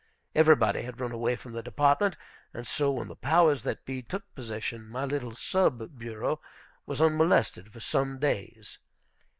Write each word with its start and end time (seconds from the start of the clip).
Everybody 0.33 0.81
had 0.81 0.99
run 0.99 1.11
away 1.11 1.35
from 1.35 1.51
the 1.53 1.61
Department; 1.61 2.17
and 2.55 2.65
so, 2.65 2.89
when 2.89 3.07
the 3.07 3.15
powers 3.15 3.61
that 3.61 3.85
be 3.85 4.01
took 4.01 4.23
possession, 4.33 4.87
my 4.89 5.05
little 5.05 5.35
sub 5.35 5.95
bureau 5.99 6.41
was 6.87 7.01
unmolested 7.03 7.71
for 7.71 7.81
some 7.81 8.17
days. 8.17 8.79